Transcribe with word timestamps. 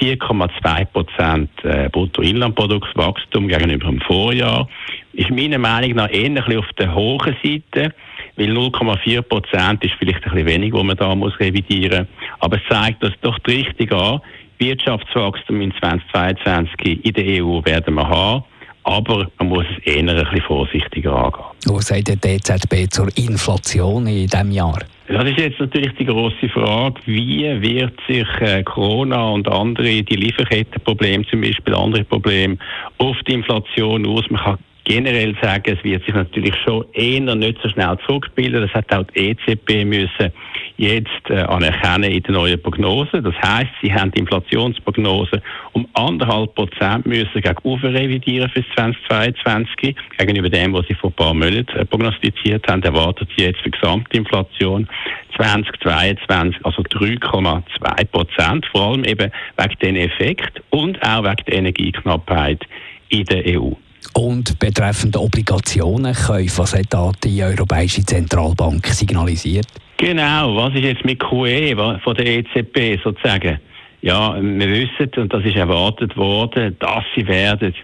4,2 0.00 0.84
Prozent 0.86 1.50
äh, 1.64 1.88
Bruttoinlandproduktswachstum 1.90 3.48
gegenüber 3.48 3.88
dem 3.88 4.00
Vorjahr. 4.00 4.68
Ist 5.12 5.30
meiner 5.30 5.58
Meinung 5.58 5.96
nach 5.96 6.10
eher 6.10 6.26
ein 6.26 6.34
bisschen 6.34 6.58
auf 6.58 6.72
der 6.78 6.94
hohen 6.94 7.36
Seite, 7.44 7.92
weil 8.36 8.50
0,4 8.50 9.22
Prozent 9.22 9.84
ist 9.84 9.94
vielleicht 9.98 10.24
ein 10.24 10.32
bisschen 10.32 10.46
wenig, 10.46 10.72
wo 10.72 10.82
man 10.82 10.96
da 10.96 11.14
muss 11.14 11.38
revidieren. 11.38 12.08
Aber 12.38 12.56
es 12.56 12.62
zeigt 12.68 13.02
das 13.02 13.12
doch 13.20 13.38
die 13.40 13.56
Richtung 13.56 13.92
an. 13.98 14.20
Wirtschaftswachstum 14.58 15.60
in 15.60 15.74
2022 15.80 17.04
in 17.04 17.12
der 17.12 17.44
EU 17.44 17.60
werden 17.64 17.94
wir 17.94 18.08
haben. 18.08 18.44
Aber 18.84 19.26
man 19.38 19.48
muss 19.48 19.64
es 19.76 19.86
eher 19.86 20.00
ein 20.00 20.06
bisschen 20.06 20.42
vorsichtiger 20.42 21.14
angehen. 21.14 21.44
Was 21.66 21.86
sagt 21.86 22.08
die 22.08 22.28
EZB 22.28 22.90
zur 22.90 23.08
Inflation 23.16 24.06
in 24.06 24.26
diesem 24.26 24.50
Jahr? 24.50 24.78
Das 25.08 25.24
ist 25.24 25.38
jetzt 25.38 25.60
natürlich 25.60 25.92
die 25.98 26.06
große 26.06 26.48
Frage, 26.48 27.00
wie 27.06 27.44
wird 27.60 27.98
sich 28.08 28.26
äh, 28.40 28.62
Corona 28.62 29.30
und 29.30 29.48
andere, 29.48 30.02
die 30.02 30.16
Lieferkettenprobleme 30.16 31.26
zum 31.26 31.42
Beispiel, 31.42 31.74
andere 31.74 32.04
Probleme 32.04 32.56
auf 32.98 33.16
die 33.26 33.34
Inflation 33.34 34.06
aus. 34.06 34.24
Man 34.30 34.42
kann 34.42 34.58
generell 34.84 35.34
sagen, 35.42 35.76
es 35.76 35.82
wird 35.82 36.04
sich 36.04 36.14
natürlich 36.14 36.54
schon 36.64 36.84
eher 36.92 37.34
nicht 37.34 37.58
so 37.62 37.68
schnell 37.68 37.96
zurückbilden. 38.06 38.62
Das 38.62 38.72
hat 38.74 38.92
auch 38.92 39.04
die 39.14 39.30
EZB 39.30 39.84
müssen 39.84 40.32
jetzt 40.76 41.30
äh, 41.30 41.40
anerkennen 41.40 42.10
in 42.10 42.22
der 42.22 42.32
neuen 42.32 42.60
Prognose. 42.60 43.22
Das 43.22 43.34
heißt, 43.42 43.70
sie 43.82 43.92
haben 43.92 44.10
die 44.12 44.20
Inflationsprognose 44.20 45.42
um 45.72 45.86
anderthalb 45.94 46.54
Prozent 46.54 47.06
müssen 47.06 47.40
gegen 47.40 47.78
revidieren 47.82 48.50
für 48.50 48.64
2022 48.74 49.96
gegenüber 50.18 50.50
dem, 50.50 50.72
was 50.72 50.86
sie 50.86 50.94
vor 50.94 51.10
ein 51.10 51.14
paar 51.14 51.34
Monaten 51.34 51.76
äh, 51.76 51.84
prognostiziert 51.84 52.66
haben. 52.68 52.82
Erwartet 52.82 53.28
sie 53.36 53.44
jetzt 53.44 53.60
für 53.60 53.70
die 53.70 53.78
Gesamtinflation 53.78 54.88
2022 55.36 56.64
also 56.64 56.82
3,2 56.82 58.04
Prozent, 58.06 58.66
vor 58.66 58.90
allem 58.90 59.04
eben 59.04 59.30
wegen 59.56 59.78
den 59.82 59.96
Effekt 59.96 60.62
und 60.70 61.02
auch 61.02 61.24
wegen 61.24 61.44
der 61.46 61.54
Energieknappheit 61.54 62.64
in 63.08 63.24
der 63.24 63.60
EU. 63.60 63.72
Und 64.12 64.58
betreffend 64.58 65.16
Obligationenkäufe, 65.16 66.58
was 66.58 66.74
hat 66.74 66.86
da 66.90 67.10
die 67.22 67.42
Europäische 67.42 68.04
Zentralbank 68.04 68.86
signalisiert? 68.86 69.66
Genau, 69.96 70.56
was 70.56 70.74
ist 70.74 70.84
jetzt 70.84 71.04
mit 71.04 71.20
QE 71.20 71.74
von 72.02 72.14
der 72.14 72.26
EZB 72.26 73.02
sozusagen? 73.02 73.58
Ja, 74.02 74.36
wir 74.40 74.68
wissen, 74.68 75.10
und 75.16 75.32
das 75.32 75.44
ist 75.44 75.56
erwartet 75.56 76.16
worden, 76.16 76.76
dass 76.78 77.04
sie 77.16 77.26
werden 77.26 77.74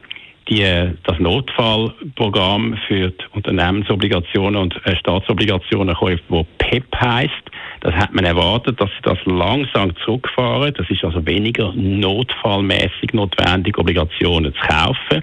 die, 0.51 0.63
das 1.05 1.19
Notfallprogramm 1.19 2.77
für 2.87 3.13
Unternehmensobligationen 3.33 4.61
und 4.61 4.75
äh, 4.85 4.97
Staatsobligationen 4.97 5.95
kaufen, 5.95 6.21
wo 6.29 6.47
PEP 6.59 6.85
heißt. 7.01 7.33
Das 7.81 7.95
hat 7.95 8.13
man 8.13 8.25
erwartet, 8.25 8.81
dass 8.81 8.91
sie 8.91 9.03
das 9.03 9.19
langsam 9.25 9.97
zurückfahren. 10.05 10.75
Das 10.77 10.91
ist 10.91 11.05
also 11.05 11.25
weniger 11.25 11.73
notfallmäßig 11.75 13.13
notwendig, 13.13 13.79
Obligationen 13.79 14.53
zu 14.53 14.61
kaufen. 14.61 15.23